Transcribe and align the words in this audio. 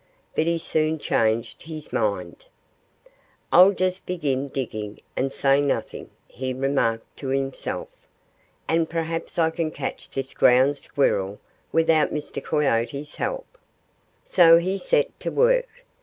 But 0.33 0.47
he 0.47 0.57
soon 0.57 0.97
changed 0.97 1.61
his 1.61 1.93
mind. 1.93 2.45
"I'll 3.51 3.71
just 3.71 4.07
begin 4.07 4.47
digging 4.47 4.99
and 5.15 5.31
say 5.31 5.61
nothing," 5.61 6.09
he 6.27 6.53
remarked 6.53 7.17
to 7.17 7.27
himself. 7.27 7.87
"And 8.67 8.89
perhaps 8.89 9.37
I 9.37 9.51
can 9.51 9.69
catch 9.69 10.09
this 10.09 10.33
Ground 10.33 10.75
Squirrel 10.77 11.39
without 11.71 12.11
Mr. 12.11 12.43
Coyote's 12.43 13.13
help." 13.17 13.59
So 14.25 14.57
he 14.57 14.79
set 14.79 15.19
to 15.19 15.29
work. 15.29 15.69